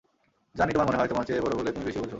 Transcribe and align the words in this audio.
জানি 0.55 0.71
তোমার 0.73 0.87
মনে 0.87 0.97
হয়, 0.97 1.09
আমার 1.11 1.25
চেয়ে 1.25 1.41
বড়ো 1.41 1.55
বলে 1.57 1.69
তুমি 1.71 1.85
বেশি 1.85 1.99
বোঝো। 1.99 2.09